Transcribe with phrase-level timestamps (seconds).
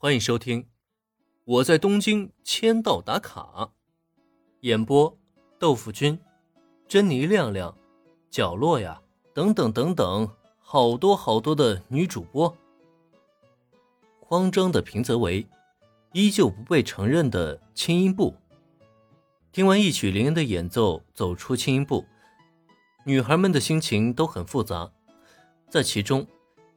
[0.00, 0.62] 欢迎收听
[1.44, 3.40] 《我在东京签到打卡》，
[4.60, 5.18] 演播：
[5.58, 6.16] 豆腐君、
[6.86, 7.76] 珍妮亮亮、
[8.30, 9.02] 角落呀，
[9.34, 10.30] 等等等等，
[10.60, 12.56] 好多好多的女主播。
[14.20, 15.44] 慌张的平泽唯，
[16.12, 18.36] 依旧不被承认的轻音部。
[19.50, 22.06] 听完一曲林恩的演奏，走出轻音部，
[23.04, 24.92] 女孩们的心情都很复杂，
[25.68, 26.24] 在其中。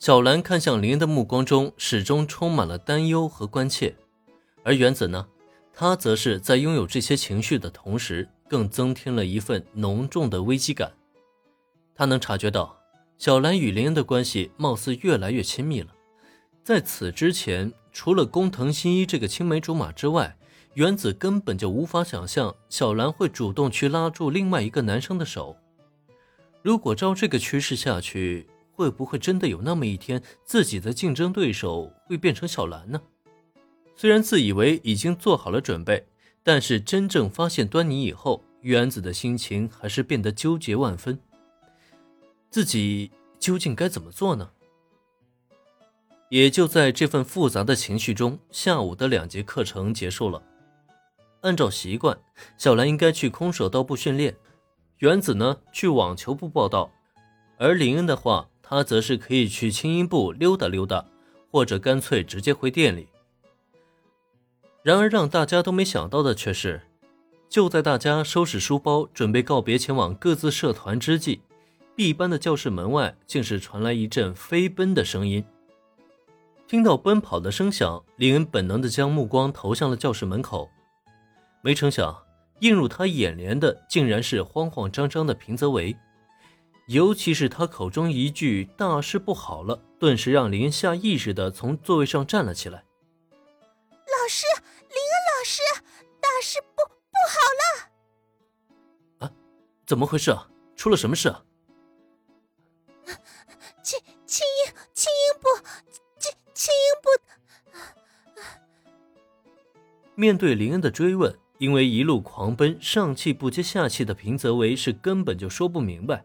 [0.00, 3.94] 小兰看向林恩的目光中始终充满了担忧和关切，
[4.62, 5.28] 而原子呢，
[5.74, 10.90] 他则是在拥有这些情绪的同时，更增添了一份浓重的危机感。
[11.94, 12.74] 他能察觉到，
[13.18, 15.88] 小兰与林恩的关系貌似越来越亲密了。
[16.64, 20.34] 在此之前，除了工藤新一这个青梅竹马之外，
[20.72, 25.58] 原子根本就无法想象小兰会主动去拉住另外一个男生的手。
[26.62, 28.48] 如果照这个趋势下去，
[28.80, 32.98] 会不会真的有那么一天，自己的竞争对手会变成小兰呢？
[33.94, 36.06] 虽然自以为已经做好了准备，
[36.42, 41.20] 但是真正发现端倪以后，原子的心情还是变得纠结万分。
[42.48, 44.50] 自己究竟该怎么做呢？
[46.30, 50.42] 也就在这份复杂的情绪中，下午的两节课程结束了。
[51.42, 52.18] 按照习惯，
[52.56, 54.34] 小兰应该去空手道部训练，
[55.00, 56.90] 原子呢去网球部报道，
[57.58, 58.48] 而林恩的话。
[58.70, 61.04] 他则是可以去轻音部溜达溜达，
[61.50, 63.08] 或者干脆直接回店里。
[64.84, 66.82] 然而，让大家都没想到的却是，
[67.48, 71.40] 就在大家收拾书包准备告别前往各自社团之际
[71.96, 75.44] ，B 班的教室门外竟是传来一阵飞奔的声音。
[76.68, 80.70] 听到奔跑的声响，林恩本能的将目光投向了教室门口，
[81.60, 82.16] 没成想，
[82.60, 85.96] 映入他眼帘的竟然是慌慌张张的平泽唯。
[86.90, 92.84] 尤其是他口中一句“大事不好了”，顿时让林下意识的从座位上站了起来。
[93.92, 94.44] 老师，
[94.88, 95.62] 林恩老师，
[96.20, 97.38] 大事不不好
[99.20, 99.28] 了！
[99.28, 99.32] 啊，
[99.86, 100.50] 怎么回事啊？
[100.74, 101.44] 出了什么事啊？
[103.84, 105.46] 青青音青音部，
[106.18, 108.42] 青青音部。
[110.16, 116.24] 面对林恩的追问，因为一路狂奔，上气不接下气的平泽唯是根本就说不明白。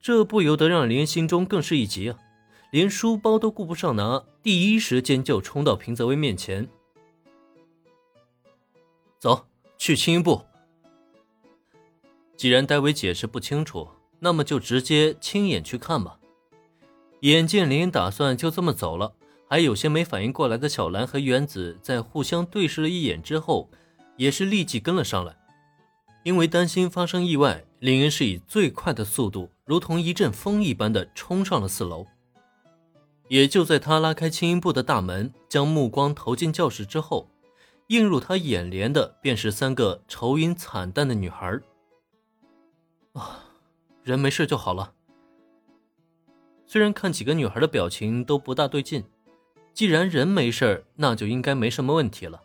[0.00, 2.18] 这不由得让林心中更是一急啊，
[2.70, 6.68] 连书包都顾不上拿，第一时间就冲到平泽唯面前。
[9.18, 9.46] 走
[9.76, 10.42] 去青音部。
[12.36, 13.88] 既然戴维解释不清楚，
[14.20, 16.18] 那么就直接亲眼去看吧。
[17.20, 19.14] 眼见林打算就这么走了，
[19.48, 23.70] 还有些没反应过来的小兰和原子在互相对视了一眼之后，
[24.16, 25.34] 也是立即跟了上来。
[26.24, 32.06] 因为担心发生意外，林恩是以最快的速度，如同一阵风一般的冲上了四楼。
[33.28, 37.28] 也就在他拉开轻音部的大门，将目光投进教室之后，
[37.88, 41.60] 映入他眼帘的便是三个愁云惨淡的女孩。
[43.14, 43.44] 啊，
[44.04, 44.92] 人没事就好了。
[46.68, 49.02] 虽然看几个女孩的表情都不大对劲，
[49.74, 52.40] 既然人没事那就应该没什么问题了。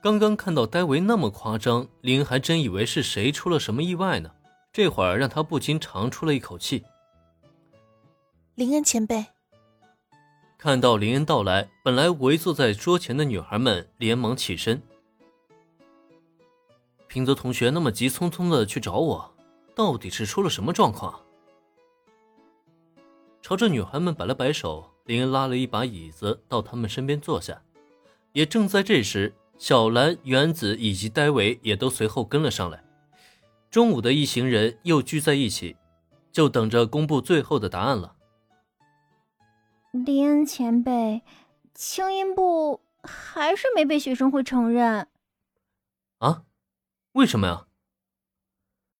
[0.00, 4.30] 刚刚看到戴维那么夸张，林还真以为是谁出了什么意外呢。
[4.78, 6.84] 这会儿让他不禁长出了一口气。
[8.54, 9.26] 林恩前辈
[10.56, 14.80] 看到林恩到来，本来围坐在桌前的女孩们连忙起身。
[17.08, 19.34] 平泽同学那么急匆匆的去找我，
[19.74, 21.24] 到底是出了什么状况？
[23.42, 27.60] 朝着女孩们摆了摆手，林恩拉了一把椅子到他们身边坐下。
[28.32, 29.34] 也正在这时。
[29.58, 32.84] 小兰、原子以及戴维也都随后跟了上来。
[33.70, 35.76] 中午的一行人又聚在一起，
[36.32, 38.16] 就等着公布最后的答案了。
[39.92, 41.22] 林恩前辈，
[41.74, 45.08] 轻音部还是没被学生会承认。
[46.18, 46.42] 啊？
[47.12, 47.67] 为什么呀？